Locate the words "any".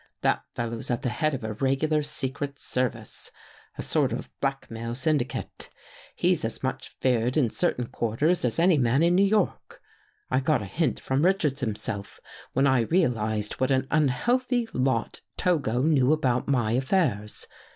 8.57-8.79